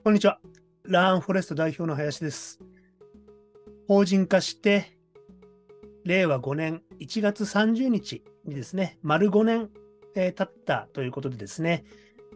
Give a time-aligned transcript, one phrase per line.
[0.00, 0.40] こんにちは。
[0.84, 2.58] ラーンフォレスト代表の林です。
[3.86, 4.98] 法人化して、
[6.04, 9.70] 令和5年1月30日にですね、丸5年、
[10.16, 11.84] えー、経ったということでですね、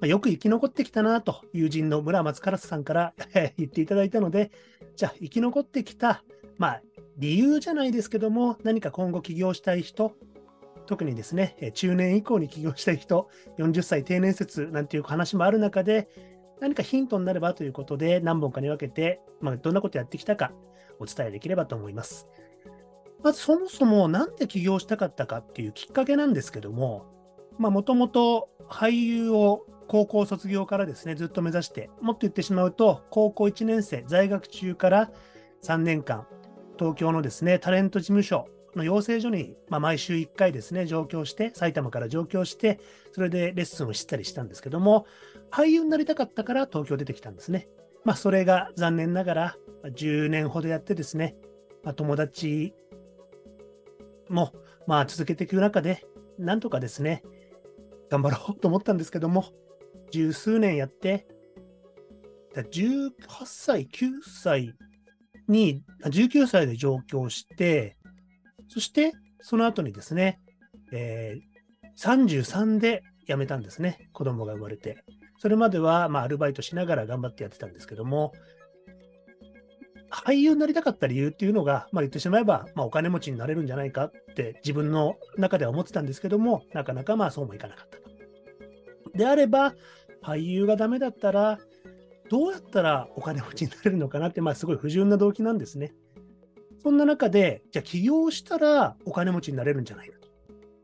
[0.00, 3.14] ま、よく生き残ってきたなと友人の村松カさんから
[3.56, 4.50] 言っていただいたので、
[4.96, 6.22] じゃあ生き残ってきた、
[6.58, 6.82] まあ
[7.16, 10.12] 理由じゃないですけども、何か今後起業したい人、
[10.86, 13.28] 特にですね、中年以降に起業したい人、
[13.58, 16.08] 40歳定年説なんていう話もある中で、
[16.60, 20.52] 何かヒントになればということで、何本かに分けて、まあ、どんなことやってきたか
[20.98, 22.28] お伝えできればと思います。
[23.22, 27.06] まずそもそも何で起業したかったかっていうきっかけなんですけども、
[27.58, 35.10] もともと俳優を高校卒業からですね、ずっと目指して、もっと言ってしまうと、高校1年生、在学中から
[35.62, 36.26] 3年間、
[36.78, 42.80] 東京のですね、タレント事務所の養成所に、まあ、毎週1回ですね、上京して、埼玉から上京して、
[43.12, 45.06] それでレッスンをしたりしたんですけども、
[45.50, 47.68] 俳優になりたかったから東京出てきたんですね。
[48.04, 51.36] まあ、それが残念ながら、10年ほどやってですね、
[51.82, 52.74] まあ、友達
[54.28, 54.52] も、
[54.86, 56.04] まあ、続けていく中で、
[56.38, 57.22] なんとかですね、
[58.10, 59.46] 頑張ろうと思ったんですけども、
[60.10, 61.26] 十数年やって、
[62.54, 63.12] 18
[63.46, 64.74] 歳、9歳
[65.48, 67.96] に、19歳で上京して、
[68.68, 70.40] そして、その後にですね、
[70.92, 74.08] えー、33で辞めたんですね。
[74.12, 75.04] 子供が生まれて。
[75.38, 78.32] それまでは、まあ、アルバイトしながら頑張ってやってたんですけども、
[80.10, 88.04] 俳優になりたかった理由っていうのが、まあ、言ってしまえば、まあ、お金持ちになれるんじゃないかって自分の中では思ってたんですけども、なかなかまあそうもいかなかったと。
[89.18, 89.74] であれば、
[90.22, 91.58] 俳優がダメだったら、
[92.30, 95.92] どうやったらお金持ちになれるのかなって、まあ、すごい不純な動機なんですね。
[96.84, 100.28] そんな中で、じゃあ起業したらお金持ちになれるんじゃないかと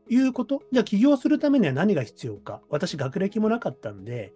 [0.09, 0.63] いうこと。
[0.71, 2.61] じゃあ起業するためには何が必要か。
[2.69, 4.33] 私、学歴もなかったんで、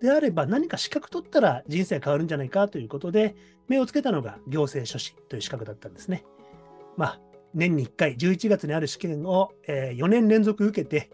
[0.00, 3.36] であれば何か資格取ったら人生変わるんじゃないかということで、
[3.68, 6.24] 目をつけたのが行政書士という資格だったんですね。
[6.96, 7.20] まあ、
[7.54, 11.10] 年に1回、11月にある試験を、え4年連続受けて、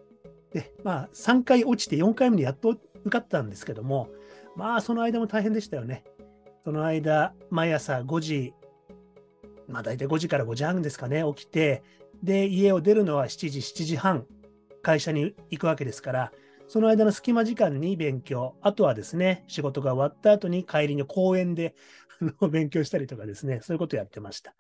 [0.55, 4.09] で、まあ、3回落ちて4回目にやっと受かったんですけども、
[4.57, 6.05] まあ、その間も大変でしたよね。
[6.65, 8.55] その間、毎朝5時
[9.69, 11.83] まあ大体5時から5時半ですかね、起きて、
[12.23, 14.27] で、家を出るのは7時、7時半、
[14.83, 16.33] 会社に行くわけですから、
[16.69, 21.75] その間の隙間時間に勉強、あとはですね、仕事が終わった後に帰りの公園で
[22.51, 24.55] 勉強したりとかですね、そういうことをやってました。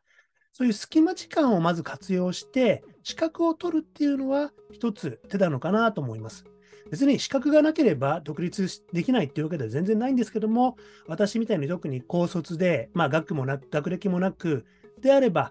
[0.53, 6.45] そういう隙間時間をまず活用して、資格を取るっていうのは一つ手なのかなと思います。
[6.91, 10.77] 別に資格がなければ独立できないっていうわけでは全然ないんですけども、
[11.09, 14.65] 私みたいに特に高卒で、まあ学もなく、学歴もなく、
[15.01, 15.51] であれば、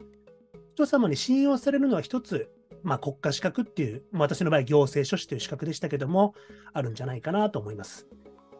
[0.73, 2.49] 人様に信用されるのは一つ、
[2.81, 6.33] まあ、国家資格っていうま、私の場合、行政書士という資格でしたけども、
[6.73, 8.07] あるんじゃないかなと思います。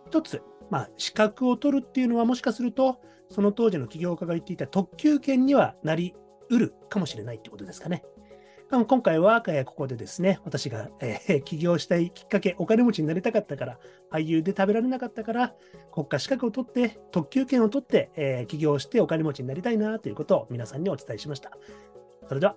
[0.08, 3.00] 一つ、まあ、資格を取るっていうのは、もしかすると、
[3.30, 6.14] その当時の起業家が言っていた特急券にはなり
[6.50, 8.04] うるかもしれないってことですかね。
[8.74, 13.80] 今回は、えここでですね、私が、え、 起業したいきっかけ、お金持ちになりたかったから、
[14.12, 15.54] 俳優で食べられなかったから、
[15.92, 21.52] 国家資格を取って、特急券を取って、え、起業してお金持ちになりたいなということを皆さんにお伝えしました。
[22.28, 22.56] それでは。